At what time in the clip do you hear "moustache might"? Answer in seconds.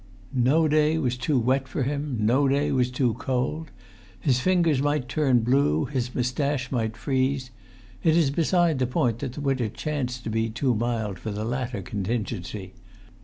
6.15-6.97